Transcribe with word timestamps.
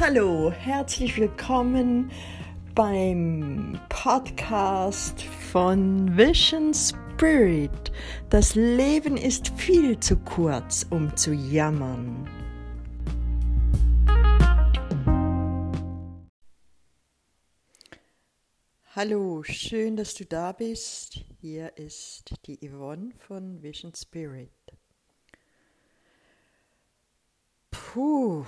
Hallo, 0.00 0.50
herzlich 0.50 1.18
willkommen 1.18 2.10
beim 2.74 3.78
Podcast 3.90 5.20
von 5.22 6.16
Vision 6.16 6.72
Spirit. 6.72 7.92
Das 8.30 8.54
Leben 8.54 9.18
ist 9.18 9.48
viel 9.60 10.00
zu 10.00 10.16
kurz, 10.16 10.86
um 10.88 11.14
zu 11.18 11.34
jammern. 11.34 12.26
Hallo, 18.96 19.42
schön, 19.42 19.96
dass 19.96 20.14
du 20.14 20.24
da 20.24 20.52
bist. 20.52 21.20
Hier 21.42 21.76
ist 21.76 22.32
die 22.46 22.58
Yvonne 22.66 23.10
von 23.18 23.62
Vision 23.62 23.92
Spirit. 23.94 24.48
Puh, 27.70 28.46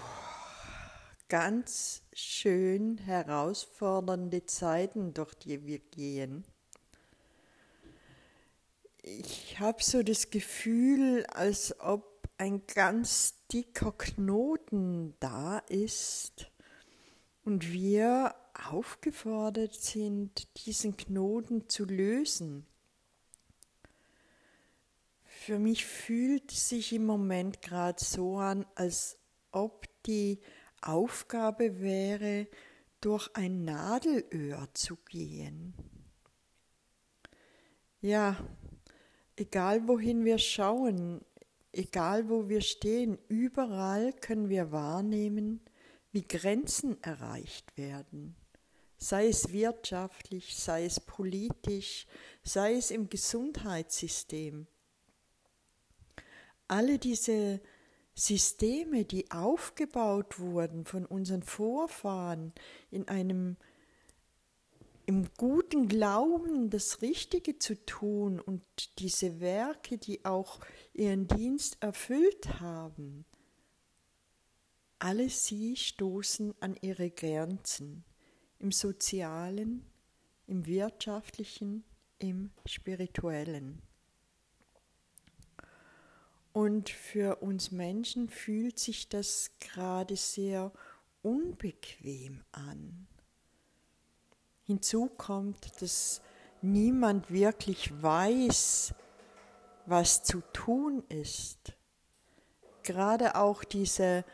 ganz 1.32 2.02
schön 2.12 2.98
herausfordernde 2.98 4.44
Zeiten, 4.44 5.14
durch 5.14 5.32
die 5.32 5.64
wir 5.64 5.78
gehen. 5.78 6.44
Ich 9.02 9.58
habe 9.58 9.82
so 9.82 10.02
das 10.02 10.28
Gefühl, 10.28 11.24
als 11.24 11.80
ob 11.80 12.28
ein 12.36 12.66
ganz 12.66 13.46
dicker 13.50 13.92
Knoten 13.92 15.14
da 15.20 15.60
ist 15.70 16.50
und 17.46 17.72
wir 17.72 18.34
aufgefordert 18.70 19.72
sind, 19.72 20.66
diesen 20.66 20.98
Knoten 20.98 21.66
zu 21.66 21.86
lösen. 21.86 22.66
Für 25.24 25.58
mich 25.58 25.86
fühlt 25.86 26.50
sich 26.50 26.92
im 26.92 27.06
Moment 27.06 27.62
gerade 27.62 28.04
so 28.04 28.36
an, 28.36 28.66
als 28.74 29.16
ob 29.50 29.88
die 30.04 30.38
Aufgabe 30.82 31.80
wäre, 31.80 32.48
durch 33.00 33.28
ein 33.34 33.64
Nadelöhr 33.64 34.68
zu 34.74 34.96
gehen. 35.08 35.74
Ja, 38.00 38.36
egal 39.36 39.86
wohin 39.88 40.24
wir 40.24 40.38
schauen, 40.38 41.20
egal 41.72 42.28
wo 42.28 42.48
wir 42.48 42.60
stehen, 42.60 43.18
überall 43.28 44.12
können 44.12 44.48
wir 44.48 44.72
wahrnehmen, 44.72 45.60
wie 46.12 46.22
Grenzen 46.22 47.02
erreicht 47.02 47.76
werden, 47.76 48.36
sei 48.98 49.28
es 49.28 49.52
wirtschaftlich, 49.52 50.56
sei 50.56 50.84
es 50.84 51.00
politisch, 51.00 52.06
sei 52.42 52.74
es 52.74 52.90
im 52.90 53.08
Gesundheitssystem. 53.08 54.66
Alle 56.68 56.98
diese 56.98 57.60
Systeme, 58.14 59.04
die 59.04 59.30
aufgebaut 59.30 60.38
wurden 60.38 60.84
von 60.84 61.06
unseren 61.06 61.42
Vorfahren 61.42 62.52
in 62.90 63.08
einem 63.08 63.56
im 65.06 65.28
guten 65.36 65.88
Glauben 65.88 66.70
das 66.70 67.02
Richtige 67.02 67.58
zu 67.58 67.74
tun 67.84 68.40
und 68.40 68.62
diese 68.98 69.40
Werke, 69.40 69.98
die 69.98 70.24
auch 70.24 70.60
ihren 70.94 71.26
Dienst 71.26 71.78
erfüllt 71.80 72.60
haben, 72.60 73.24
alle 74.98 75.28
sie 75.28 75.76
stoßen 75.76 76.54
an 76.60 76.76
ihre 76.80 77.10
Grenzen 77.10 78.04
im 78.60 78.70
sozialen, 78.70 79.84
im 80.46 80.66
wirtschaftlichen, 80.66 81.82
im 82.20 82.52
spirituellen. 82.64 83.82
Und 86.52 86.90
für 86.90 87.36
uns 87.36 87.70
Menschen 87.70 88.28
fühlt 88.28 88.78
sich 88.78 89.08
das 89.08 89.52
gerade 89.58 90.16
sehr 90.16 90.70
unbequem 91.22 92.44
an. 92.52 93.06
Hinzu 94.64 95.10
kommt, 95.16 95.80
dass 95.80 96.20
niemand 96.60 97.30
wirklich 97.30 98.02
weiß, 98.02 98.94
was 99.86 100.22
zu 100.22 100.42
tun 100.52 101.02
ist. 101.08 101.72
Gerade 102.82 103.36
auch 103.36 103.64
diese 103.64 104.24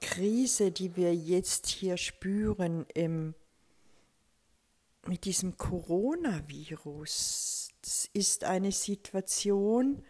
Krise, 0.00 0.70
die 0.70 0.96
wir 0.96 1.14
jetzt 1.14 1.66
hier 1.66 1.96
spüren 1.96 2.86
im, 2.94 3.34
mit 5.06 5.24
diesem 5.24 5.56
Coronavirus, 5.56 7.70
das 7.82 8.08
ist 8.12 8.44
eine 8.44 8.72
Situation, 8.72 10.04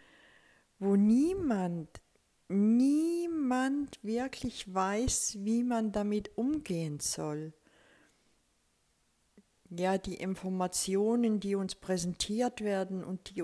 wo 0.79 0.95
niemand, 0.95 2.01
niemand 2.47 4.03
wirklich 4.03 4.73
weiß, 4.73 5.37
wie 5.41 5.63
man 5.63 5.91
damit 5.91 6.37
umgehen 6.37 6.99
soll. 6.99 7.53
Ja, 9.69 9.97
die 9.97 10.15
Informationen, 10.15 11.39
die 11.39 11.53
uns 11.55 11.75
präsentiert 11.75 12.61
werden 12.61 13.03
und 13.03 13.29
die, 13.29 13.43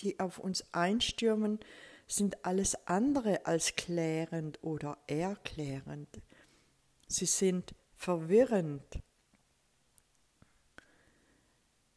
die 0.00 0.18
auf 0.20 0.38
uns 0.38 0.64
einstürmen, 0.72 1.58
sind 2.06 2.44
alles 2.46 2.86
andere 2.86 3.44
als 3.46 3.74
klärend 3.74 4.62
oder 4.62 4.96
erklärend. 5.06 6.08
Sie 7.08 7.26
sind 7.26 7.74
verwirrend. 7.94 9.02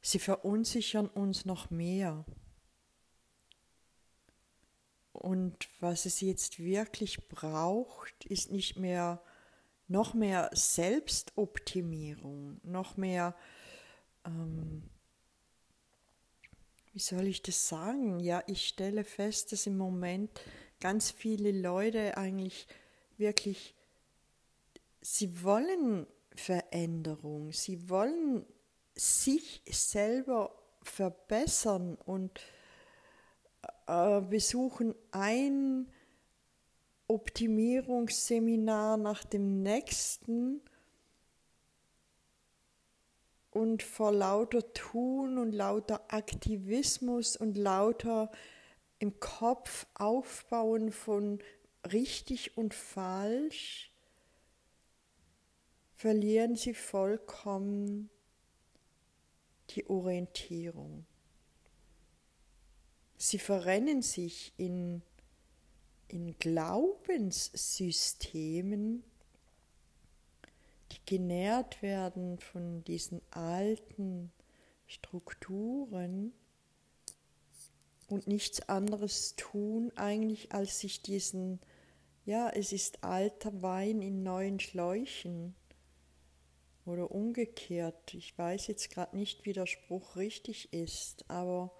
Sie 0.01 0.19
verunsichern 0.19 1.07
uns 1.07 1.45
noch 1.45 1.69
mehr. 1.69 2.25
Und 5.19 5.67
was 5.81 6.05
es 6.05 6.21
jetzt 6.21 6.59
wirklich 6.59 7.27
braucht, 7.27 8.25
ist 8.25 8.51
nicht 8.51 8.77
mehr 8.77 9.21
noch 9.89 10.13
mehr 10.13 10.49
Selbstoptimierung, 10.53 12.61
noch 12.63 12.95
mehr, 12.95 13.35
ähm, 14.23 14.83
wie 16.93 16.99
soll 16.99 17.27
ich 17.27 17.41
das 17.41 17.67
sagen? 17.67 18.19
Ja, 18.19 18.43
ich 18.47 18.67
stelle 18.67 19.03
fest, 19.03 19.51
dass 19.51 19.65
im 19.65 19.77
Moment 19.77 20.39
ganz 20.79 21.11
viele 21.11 21.51
Leute 21.51 22.15
eigentlich 22.17 22.67
wirklich, 23.17 23.75
sie 25.01 25.43
wollen 25.43 26.07
Veränderung, 26.35 27.51
sie 27.51 27.89
wollen 27.89 28.45
sich 28.95 29.63
selber 29.67 30.55
verbessern 30.83 31.95
und 31.95 32.39
äh, 33.87 34.21
besuchen 34.21 34.95
ein 35.11 35.87
Optimierungsseminar 37.07 38.97
nach 38.97 39.23
dem 39.23 39.63
nächsten 39.63 40.61
und 43.51 43.81
vor 43.81 44.11
lauter 44.11 44.73
Tun 44.73 45.37
und 45.37 45.51
lauter 45.51 46.01
Aktivismus 46.09 47.35
und 47.35 47.57
lauter 47.57 48.31
im 48.99 49.19
Kopf 49.19 49.87
aufbauen 49.95 50.91
von 50.91 51.39
richtig 51.91 52.57
und 52.57 52.73
falsch, 52.73 53.91
verlieren 55.95 56.55
sie 56.55 56.73
vollkommen 56.73 58.09
die 59.71 59.89
Orientierung. 59.89 61.05
Sie 63.21 63.37
verrennen 63.37 64.01
sich 64.01 64.53
in, 64.55 65.01
in 66.07 66.39
Glaubenssystemen, 66.39 69.03
die 70.93 71.05
genährt 71.05 71.81
werden 71.81 72.39
von 72.39 72.85
diesen 72.85 73.21
alten 73.31 74.31
Strukturen 74.87 76.31
und 78.07 78.27
nichts 78.27 78.69
anderes 78.69 79.35
tun 79.35 79.91
eigentlich, 79.97 80.53
als 80.53 80.79
sich 80.79 81.01
diesen, 81.01 81.59
ja, 82.23 82.49
es 82.49 82.71
ist 82.71 83.03
alter 83.03 83.61
Wein 83.61 84.01
in 84.01 84.23
neuen 84.23 84.61
Schläuchen 84.61 85.57
oder 86.85 87.11
umgekehrt. 87.11 88.13
Ich 88.13 88.37
weiß 88.37 88.67
jetzt 88.67 88.91
gerade 88.91 89.17
nicht, 89.17 89.45
wie 89.45 89.51
der 89.51 89.67
Spruch 89.67 90.15
richtig 90.15 90.71
ist, 90.71 91.29
aber 91.29 91.73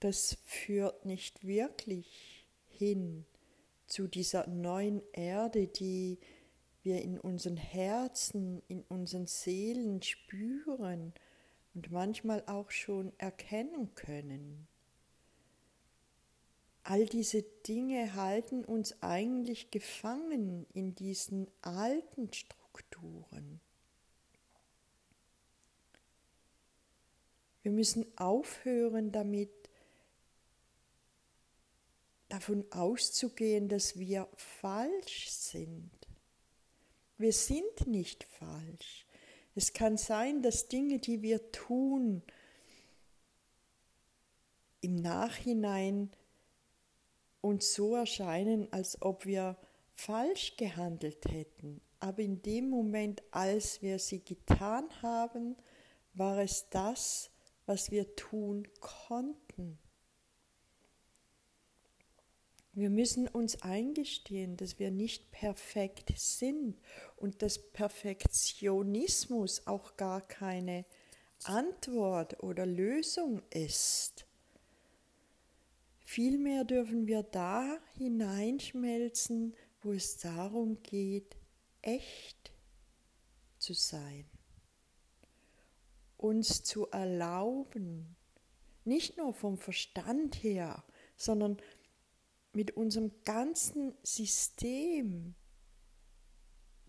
das 0.00 0.36
führt 0.44 1.04
nicht 1.04 1.46
wirklich 1.46 2.46
hin 2.68 3.24
zu 3.86 4.08
dieser 4.08 4.46
neuen 4.46 5.02
Erde, 5.12 5.68
die 5.68 6.18
wir 6.82 7.02
in 7.02 7.18
unseren 7.18 7.56
Herzen, 7.56 8.62
in 8.68 8.82
unseren 8.82 9.26
Seelen 9.26 10.02
spüren 10.02 11.12
und 11.74 11.90
manchmal 11.90 12.44
auch 12.46 12.70
schon 12.70 13.12
erkennen 13.18 13.94
können. 13.94 14.68
All 16.84 17.06
diese 17.06 17.42
Dinge 17.42 18.14
halten 18.14 18.64
uns 18.64 19.02
eigentlich 19.02 19.72
gefangen 19.72 20.66
in 20.72 20.94
diesen 20.94 21.48
alten 21.60 22.32
Strukturen. 22.32 23.60
Wir 27.62 27.72
müssen 27.72 28.06
aufhören 28.16 29.10
damit, 29.10 29.50
davon 32.28 32.64
auszugehen, 32.70 33.68
dass 33.68 33.98
wir 33.98 34.28
falsch 34.36 35.30
sind. 35.30 35.90
Wir 37.18 37.32
sind 37.32 37.86
nicht 37.86 38.24
falsch. 38.24 39.06
Es 39.54 39.72
kann 39.72 39.96
sein, 39.96 40.42
dass 40.42 40.68
Dinge, 40.68 40.98
die 40.98 41.22
wir 41.22 41.50
tun, 41.50 42.22
im 44.82 44.96
Nachhinein 44.96 46.10
uns 47.40 47.74
so 47.74 47.96
erscheinen, 47.96 48.70
als 48.72 49.00
ob 49.00 49.24
wir 49.24 49.56
falsch 49.94 50.56
gehandelt 50.56 51.24
hätten. 51.26 51.80
Aber 52.00 52.20
in 52.20 52.42
dem 52.42 52.68
Moment, 52.68 53.22
als 53.30 53.80
wir 53.80 53.98
sie 53.98 54.22
getan 54.22 54.88
haben, 55.00 55.56
war 56.12 56.38
es 56.38 56.68
das, 56.68 57.30
was 57.64 57.90
wir 57.90 58.14
tun 58.14 58.68
konnten. 58.80 59.78
Wir 62.76 62.90
müssen 62.90 63.26
uns 63.26 63.62
eingestehen, 63.62 64.58
dass 64.58 64.78
wir 64.78 64.90
nicht 64.90 65.30
perfekt 65.30 66.12
sind 66.14 66.78
und 67.16 67.40
dass 67.40 67.72
Perfektionismus 67.72 69.66
auch 69.66 69.96
gar 69.96 70.20
keine 70.20 70.84
Antwort 71.44 72.42
oder 72.42 72.66
Lösung 72.66 73.40
ist. 73.48 74.26
Vielmehr 76.04 76.64
dürfen 76.64 77.06
wir 77.06 77.22
da 77.22 77.78
hineinschmelzen, 77.96 79.56
wo 79.80 79.92
es 79.92 80.18
darum 80.18 80.82
geht, 80.82 81.34
echt 81.80 82.52
zu 83.56 83.72
sein, 83.72 84.26
uns 86.18 86.62
zu 86.62 86.90
erlauben, 86.90 88.16
nicht 88.84 89.16
nur 89.16 89.32
vom 89.32 89.56
Verstand 89.56 90.42
her, 90.42 90.84
sondern 91.16 91.56
mit 92.56 92.74
unserem 92.74 93.12
ganzen 93.24 93.94
System 94.02 95.34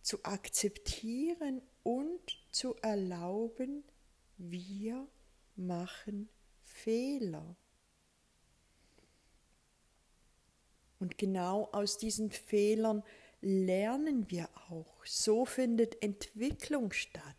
zu 0.02 0.24
akzeptieren 0.24 1.62
und 1.84 2.22
zu 2.52 2.78
erlauben, 2.78 3.84
wir 4.38 5.06
machen 5.58 6.30
Fehler. 6.64 7.58
Und 11.00 11.18
genau 11.18 11.66
aus 11.74 11.98
diesen 11.98 12.31
Fehlern 12.31 13.04
lernen 13.42 14.31
wir 14.31 14.48
auch. 14.69 15.06
So 15.06 15.44
findet 15.46 16.02
Entwicklung 16.02 16.94
statt. 16.94 17.36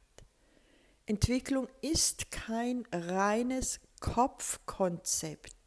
Entwicklung 1.07 1.67
ist 1.81 2.31
kein 2.31 2.85
reines 2.93 3.81
Kopfkonzept. 4.01 5.58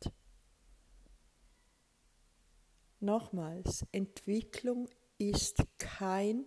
Nochmals, 3.02 3.84
Entwicklung 3.92 4.88
ist 5.18 5.58
kein 5.80 6.46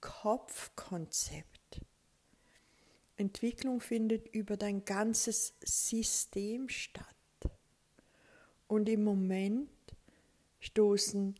Kopfkonzept. 0.00 1.80
Entwicklung 3.16 3.80
findet 3.80 4.28
über 4.28 4.58
dein 4.58 4.84
ganzes 4.84 5.54
System 5.64 6.68
statt. 6.68 7.06
Und 8.66 8.88
im 8.88 9.02
Moment 9.02 9.70
stoßen 10.60 11.36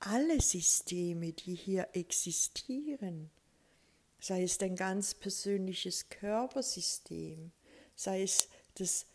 alle 0.00 0.40
Systeme, 0.40 1.32
die 1.32 1.54
hier 1.54 1.88
existieren, 1.92 3.30
sei 4.18 4.42
es 4.42 4.58
dein 4.58 4.74
ganz 4.74 5.14
persönliches 5.14 6.08
Körpersystem, 6.08 7.52
sei 7.94 8.22
es 8.22 8.48
das 8.74 9.06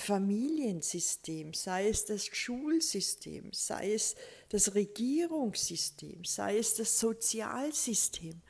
Familiensystem, 0.00 1.52
sei 1.52 1.88
es 1.88 2.06
das 2.06 2.26
Schulsystem, 2.26 3.52
sei 3.52 3.92
es 3.92 4.16
das 4.48 4.74
Regierungssystem, 4.74 6.24
sei 6.24 6.58
es 6.58 6.74
das 6.74 6.98
Sozialsystem. 6.98 8.40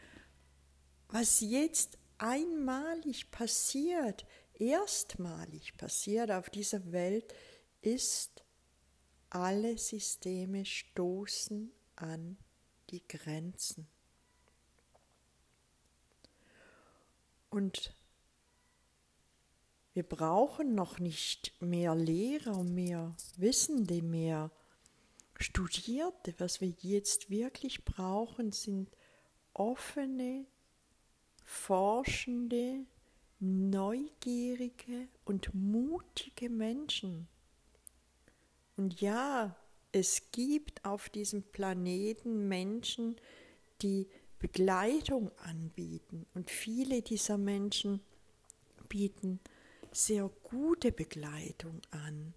Was 1.08 1.40
jetzt 1.40 1.98
einmalig 2.18 3.30
passiert, 3.30 4.26
erstmalig 4.54 5.76
passiert 5.76 6.30
auf 6.30 6.50
dieser 6.50 6.92
Welt, 6.92 7.34
ist, 7.82 8.44
alle 9.30 9.78
Systeme 9.78 10.64
stoßen 10.64 11.72
an 11.96 12.36
die 12.90 13.06
Grenzen. 13.06 13.88
Und 17.48 17.94
wir 19.92 20.02
brauchen 20.04 20.74
noch 20.74 20.98
nicht 20.98 21.52
mehr 21.60 21.94
Lehrer, 21.94 22.62
mehr 22.62 23.16
Wissende, 23.36 24.02
mehr 24.02 24.50
Studierte. 25.38 26.34
Was 26.38 26.60
wir 26.60 26.72
jetzt 26.80 27.30
wirklich 27.30 27.84
brauchen, 27.84 28.52
sind 28.52 28.88
offene, 29.52 30.46
forschende, 31.44 32.86
neugierige 33.40 35.08
und 35.24 35.52
mutige 35.54 36.50
Menschen. 36.50 37.26
Und 38.76 39.00
ja, 39.00 39.56
es 39.92 40.30
gibt 40.30 40.84
auf 40.84 41.08
diesem 41.08 41.42
Planeten 41.42 42.46
Menschen, 42.46 43.16
die 43.82 44.08
Begleitung 44.38 45.32
anbieten. 45.38 46.26
Und 46.34 46.50
viele 46.50 47.02
dieser 47.02 47.38
Menschen 47.38 48.00
bieten 48.88 49.40
sehr 49.92 50.30
gute 50.42 50.92
Begleitung 50.92 51.80
an. 51.90 52.34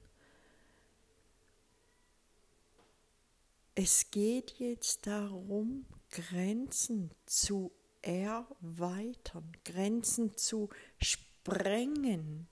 Es 3.76 4.12
geht 4.12 4.52
jetzt 4.60 5.08
darum, 5.08 5.86
Grenzen 6.12 7.10
zu 7.26 7.72
erweitern, 8.04 9.52
Grenzen 9.66 10.38
zu 10.38 10.70
sprengen. 11.02 12.48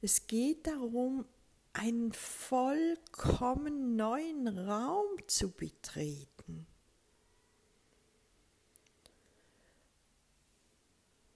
Es 0.00 0.26
geht 0.26 0.66
darum, 0.66 1.26
einen 1.74 2.12
vollkommen 2.12 3.96
neuen 3.96 4.48
Raum 4.48 5.08
zu 5.26 5.50
betreten. 5.50 6.66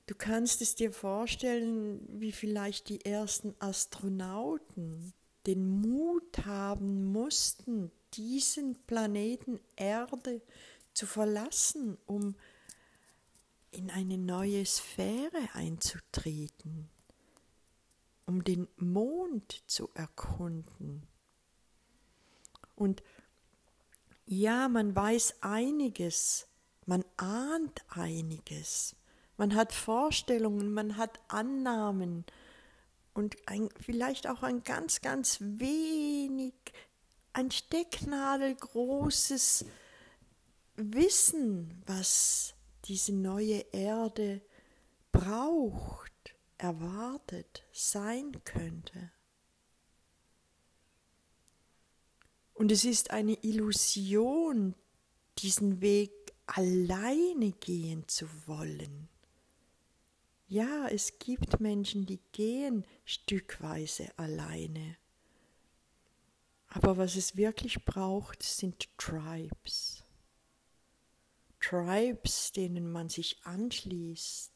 Du 0.09 0.15
kannst 0.15 0.63
es 0.63 0.75
dir 0.75 0.91
vorstellen, 0.91 2.01
wie 2.19 2.33
vielleicht 2.33 2.89
die 2.89 3.05
ersten 3.05 3.55
Astronauten 3.59 5.13
den 5.47 5.69
Mut 5.83 6.47
haben 6.47 7.12
mussten, 7.12 7.93
diesen 8.15 8.75
Planeten 8.87 9.61
Erde 9.77 10.41
zu 10.95 11.05
verlassen, 11.05 11.99
um 12.07 12.37
in 13.71 13.91
eine 13.91 14.17
neue 14.17 14.65
Sphäre 14.65 15.50
einzutreten, 15.53 16.88
um 18.25 18.43
den 18.43 18.67
Mond 18.77 19.62
zu 19.67 19.91
erkunden. 19.93 21.07
Und 22.75 23.03
ja, 24.25 24.71
man 24.71 24.97
weiß 24.97 25.43
einiges, 25.43 26.49
man 26.87 27.05
ahnt 27.19 27.85
einiges, 27.88 28.97
man 29.38 29.54
hat 29.54 29.73
Vorstellungen, 29.73 30.75
man 30.75 30.99
hat 30.99 31.18
Annahmen 31.28 32.26
und 33.14 33.37
ein, 33.47 33.71
vielleicht 33.80 34.26
auch 34.26 34.42
ein 34.42 34.62
ganz, 34.64 35.00
ganz 35.00 35.38
wenig, 35.40 36.52
ein 37.33 37.50
stecknadelgroßes 37.50 39.64
Wissen, 40.76 41.83
was 41.87 42.52
diese 42.85 43.12
neue 43.12 43.61
Erde 43.73 44.42
braucht, 45.12 46.12
erwartet, 46.59 47.64
sein 47.73 48.33
könnte. 48.45 49.11
Und 52.54 52.71
es 52.73 52.85
ist 52.85 53.12
eine 53.12 53.35
Illusion, 53.45 54.75
diesen 55.38 55.80
Weg 55.80 56.11
alleine 56.47 57.52
gehen 57.52 58.09
zu 58.09 58.26
wollen. 58.47 59.09
Ja, 60.50 60.88
es 60.88 61.19
gibt 61.19 61.61
Menschen, 61.61 62.07
die 62.07 62.21
gehen 62.33 62.87
stückweise 63.05 64.11
alleine. 64.19 64.97
Aber 66.69 66.97
was 66.97 67.17
es 67.17 67.37
wirklich 67.37 67.85
braucht, 67.85 68.43
sind 68.43 68.88
Tribes. 68.97 70.05
Tribes, 71.61 72.52
denen 72.52 72.90
man 72.90 73.11
sich 73.11 73.45
anschließt. 73.45 74.52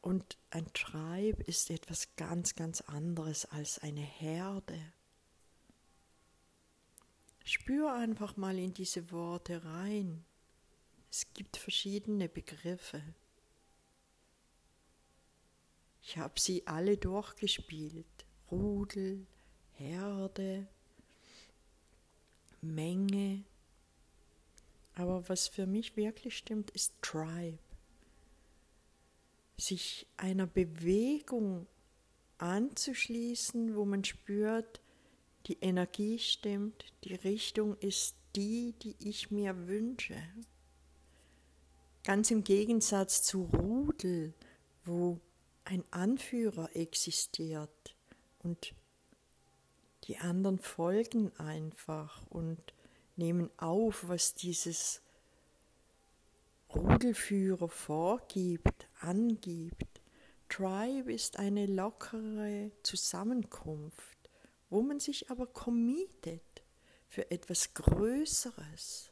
Und 0.00 0.38
ein 0.48 0.72
Tribe 0.72 1.42
ist 1.42 1.68
etwas 1.68 2.16
ganz, 2.16 2.54
ganz 2.54 2.80
anderes 2.80 3.44
als 3.44 3.78
eine 3.78 4.00
Herde. 4.00 4.80
Spür 7.44 7.92
einfach 7.92 8.38
mal 8.38 8.58
in 8.58 8.72
diese 8.72 9.10
Worte 9.10 9.62
rein. 9.66 10.24
Es 11.10 11.32
gibt 11.34 11.58
verschiedene 11.58 12.28
Begriffe. 12.28 13.02
Ich 16.14 16.20
habe 16.20 16.38
sie 16.38 16.64
alle 16.68 16.96
durchgespielt. 16.96 18.06
Rudel, 18.48 19.26
Herde, 19.72 20.68
Menge, 22.60 23.42
Aber 24.94 25.28
was 25.28 25.48
für 25.48 25.66
mich 25.66 25.96
wirklich 25.96 26.36
stimmt, 26.36 26.70
ist 26.70 26.94
Tribe. 27.02 27.58
Sich 29.56 30.06
einer 30.16 30.46
Bewegung 30.46 31.66
anzuschließen, 32.38 33.74
wo 33.74 33.84
man 33.84 34.04
spürt, 34.04 34.80
die 35.48 35.58
Energie 35.62 36.20
stimmt, 36.20 36.92
die 37.02 37.14
Richtung 37.14 37.76
ist 37.78 38.14
die, 38.36 38.72
die 38.84 38.94
ich 39.00 39.32
mir 39.32 39.66
wünsche. 39.66 40.22
Ganz 42.04 42.30
im 42.30 42.44
Gegensatz 42.44 43.24
zu 43.24 43.50
Rudel, 43.52 44.32
wo 44.84 45.18
ein 45.64 45.84
Anführer 45.90 46.74
existiert 46.76 47.96
und 48.42 48.74
die 50.04 50.18
anderen 50.18 50.58
folgen 50.58 51.34
einfach 51.38 52.26
und 52.28 52.74
nehmen 53.16 53.50
auf, 53.56 54.06
was 54.08 54.34
dieses 54.34 55.00
Rudelführer 56.74 57.68
vorgibt, 57.68 58.88
angibt. 59.00 60.02
Tribe 60.48 61.12
ist 61.12 61.38
eine 61.38 61.66
lockere 61.66 62.70
Zusammenkunft, 62.82 64.18
wo 64.68 64.82
man 64.82 65.00
sich 65.00 65.30
aber 65.30 65.46
committet 65.46 66.62
für 67.08 67.30
etwas 67.30 67.72
Größeres, 67.74 69.10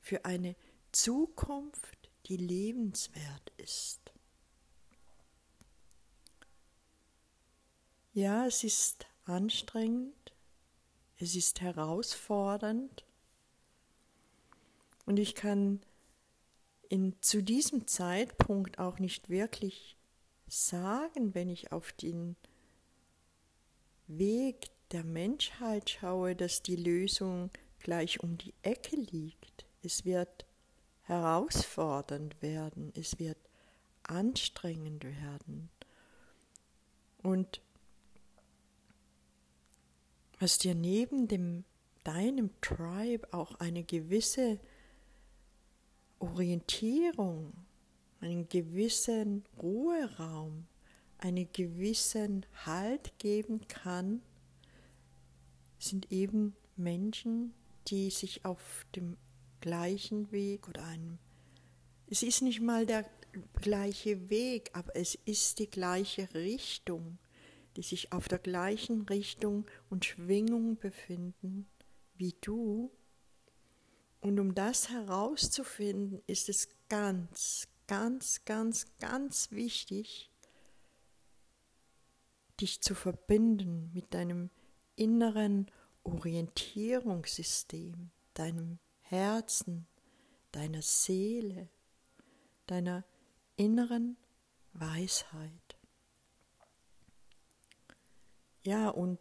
für 0.00 0.24
eine 0.24 0.56
Zukunft, 0.92 2.10
die 2.26 2.36
lebenswert 2.36 3.52
ist. 3.58 4.12
Ja, 8.12 8.44
es 8.44 8.64
ist 8.64 9.06
anstrengend, 9.24 10.32
es 11.18 11.36
ist 11.36 11.60
herausfordernd 11.60 13.04
und 15.06 15.18
ich 15.18 15.36
kann 15.36 15.80
in, 16.88 17.14
zu 17.20 17.40
diesem 17.40 17.86
Zeitpunkt 17.86 18.80
auch 18.80 18.98
nicht 18.98 19.28
wirklich 19.28 19.96
sagen, 20.48 21.36
wenn 21.36 21.48
ich 21.48 21.70
auf 21.70 21.92
den 21.92 22.34
Weg 24.08 24.70
der 24.90 25.04
Menschheit 25.04 25.88
schaue, 25.90 26.34
dass 26.34 26.62
die 26.62 26.74
Lösung 26.74 27.50
gleich 27.78 28.24
um 28.24 28.36
die 28.38 28.54
Ecke 28.62 28.96
liegt. 28.96 29.64
Es 29.82 30.04
wird 30.04 30.46
herausfordernd 31.02 32.42
werden, 32.42 32.92
es 32.96 33.20
wird 33.20 33.38
anstrengend 34.02 35.04
werden. 35.04 35.70
Und 37.22 37.60
was 40.40 40.56
dir 40.56 40.74
neben 40.74 41.28
dem, 41.28 41.64
deinem 42.02 42.50
Tribe 42.62 43.28
auch 43.32 43.54
eine 43.56 43.84
gewisse 43.84 44.58
Orientierung, 46.18 47.52
einen 48.20 48.48
gewissen 48.48 49.44
Ruheraum, 49.62 50.66
einen 51.18 51.52
gewissen 51.52 52.46
Halt 52.64 53.12
geben 53.18 53.60
kann, 53.68 54.22
sind 55.78 56.10
eben 56.10 56.56
Menschen, 56.76 57.52
die 57.88 58.10
sich 58.10 58.44
auf 58.44 58.86
dem 58.96 59.18
gleichen 59.60 60.32
Weg 60.32 60.68
oder 60.68 60.84
einem. 60.84 61.18
Es 62.08 62.22
ist 62.22 62.40
nicht 62.40 62.60
mal 62.60 62.86
der 62.86 63.04
gleiche 63.60 64.30
Weg, 64.30 64.70
aber 64.72 64.96
es 64.96 65.16
ist 65.26 65.58
die 65.58 65.68
gleiche 65.70 66.32
Richtung, 66.34 67.18
die 67.76 67.82
sich 67.82 68.12
auf 68.12 68.28
der 68.28 68.38
gleichen 68.38 69.02
Richtung 69.02 69.66
und 69.88 70.04
Schwingung 70.04 70.76
befinden 70.76 71.68
wie 72.14 72.34
du. 72.40 72.90
Und 74.20 74.38
um 74.38 74.54
das 74.54 74.90
herauszufinden, 74.90 76.22
ist 76.26 76.48
es 76.48 76.68
ganz, 76.88 77.68
ganz, 77.86 78.44
ganz, 78.44 78.86
ganz 78.98 79.50
wichtig, 79.50 80.30
dich 82.60 82.82
zu 82.82 82.94
verbinden 82.94 83.90
mit 83.94 84.12
deinem 84.12 84.50
inneren 84.96 85.70
Orientierungssystem, 86.02 88.10
deinem 88.34 88.78
Herzen, 89.00 89.86
deiner 90.52 90.82
Seele, 90.82 91.70
deiner 92.66 93.04
inneren 93.56 94.18
Weisheit. 94.72 95.79
Ja, 98.62 98.90
und 98.90 99.18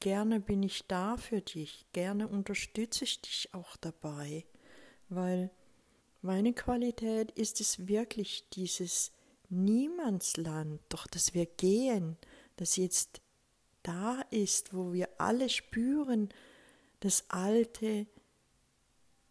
gerne 0.00 0.40
bin 0.40 0.62
ich 0.62 0.86
da 0.86 1.16
für 1.16 1.40
dich, 1.40 1.86
gerne 1.92 2.28
unterstütze 2.28 3.04
ich 3.04 3.20
dich 3.22 3.48
auch 3.52 3.76
dabei, 3.76 4.44
weil 5.08 5.50
meine 6.20 6.52
Qualität 6.52 7.30
ist 7.30 7.60
es 7.60 7.86
wirklich 7.88 8.48
dieses 8.50 9.12
Niemandsland, 9.48 10.80
doch 10.90 11.06
dass 11.06 11.32
wir 11.32 11.46
gehen, 11.46 12.18
das 12.56 12.76
jetzt 12.76 13.22
da 13.82 14.20
ist, 14.30 14.74
wo 14.74 14.92
wir 14.92 15.08
alle 15.18 15.48
spüren, 15.48 16.28
das 17.00 17.24
Alte 17.30 18.06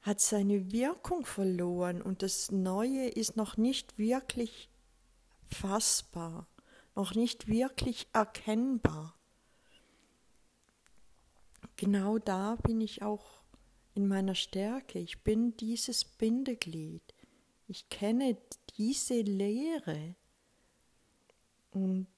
hat 0.01 0.19
seine 0.19 0.71
Wirkung 0.71 1.25
verloren 1.25 2.01
und 2.01 2.23
das 2.23 2.51
Neue 2.51 3.07
ist 3.09 3.35
noch 3.35 3.57
nicht 3.57 3.99
wirklich 3.99 4.69
fassbar, 5.45 6.47
noch 6.95 7.13
nicht 7.13 7.47
wirklich 7.47 8.07
erkennbar. 8.13 9.18
Genau 11.79 12.17
da 12.17 12.57
bin 12.57 12.81
ich 12.81 13.03
auch 13.03 13.41
in 13.95 14.05
meiner 14.05 14.35
Stärke. 14.35 14.99
Ich 14.99 15.23
bin 15.23 15.55
dieses 15.55 16.03
Bindeglied. 16.03 17.01
Ich 17.69 17.87
kenne 17.87 18.35
diese 18.75 19.21
Lehre. 19.21 20.15
Und 21.71 22.09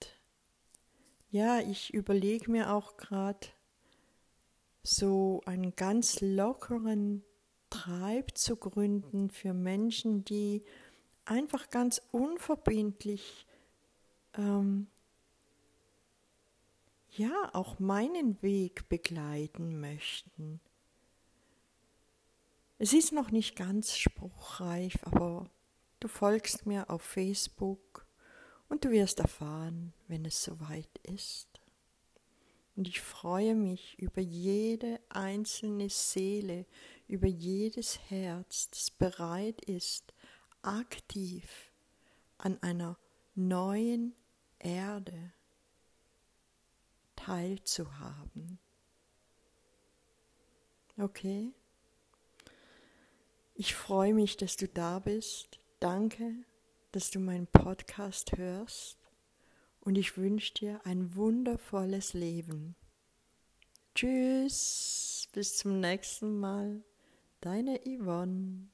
ja, 1.30 1.60
ich 1.60 1.94
überlege 1.94 2.50
mir 2.50 2.74
auch 2.74 2.98
gerade 2.98 3.50
so 4.82 5.44
einen 5.46 5.76
ganz 5.76 6.22
lockeren 6.22 7.24
Treib 7.70 8.36
zu 8.36 8.56
gründen 8.56 9.30
für 9.30 9.54
Menschen, 9.54 10.26
die 10.26 10.64
einfach 11.24 11.70
ganz 11.70 12.02
unverbindlich 12.12 13.46
ähm, 14.36 14.88
ja 17.22 17.50
auch 17.54 17.80
meinen 17.80 18.42
Weg 18.42 18.90
begleiten 18.90 19.80
möchten. 19.80 20.60
Es 22.78 22.94
ist 22.94 23.14
noch 23.14 23.32
nicht 23.32 23.56
ganz 23.56 23.96
spruchreif, 23.96 24.98
aber 25.04 25.50
du 26.00 26.08
folgst 26.08 26.66
mir 26.66 26.90
auf 26.90 27.04
Facebook 27.04 28.08
und 28.70 28.84
du 28.86 28.90
wirst 28.90 29.20
erfahren, 29.20 29.94
wenn 30.08 30.26
es 30.26 30.44
soweit 30.44 30.90
ist. 31.04 31.62
Und 32.76 32.88
ich 32.88 33.02
freue 33.02 33.54
mich 33.54 34.00
über 34.00 34.22
jede 34.22 35.00
einzelne 35.10 35.90
Seele, 35.90 36.66
über 37.08 37.28
jedes 37.28 38.00
Herz, 38.10 38.70
das 38.72 38.90
bereit 38.90 39.64
ist, 39.66 40.14
aktiv 40.64 41.72
an 42.38 42.58
einer 42.64 42.98
neuen 43.36 44.16
Erde 44.58 45.34
teilzuhaben. 47.26 48.60
Okay? 50.98 51.54
Ich 53.54 53.76
freue 53.76 54.14
mich, 54.14 54.38
dass 54.38 54.58
du 54.58 54.68
da 54.68 55.00
bist. 55.00 55.60
Danke, 55.80 56.34
dass 56.92 57.12
du 57.12 57.20
meinen 57.20 57.48
Podcast 57.48 58.38
hörst 58.38 58.98
und 59.82 59.98
ich 59.98 60.18
wünsche 60.18 60.54
dir 60.54 60.82
ein 60.86 61.16
wundervolles 61.16 62.14
Leben. 62.14 62.76
Tschüss, 63.94 65.28
bis 65.34 65.58
zum 65.58 65.80
nächsten 65.80 66.40
Mal. 66.40 66.84
Deine 67.42 67.80
Yvonne. 67.86 68.70